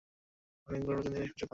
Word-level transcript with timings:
তিনি 0.53 0.67
অনেকগুলো 0.67 0.97
নতুন 0.97 1.11
জিনিস 1.13 1.31
খুঁজে 1.31 1.41
পান। 1.41 1.49